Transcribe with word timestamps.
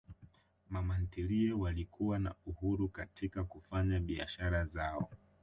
Mama 0.69 0.95
ntilie 0.99 1.53
walikuwa 1.53 2.19
na 2.19 2.35
uhuru 2.45 2.89
katika 2.89 3.43
kufanya 3.43 3.99
biashara 3.99 4.65
zao 4.65 5.09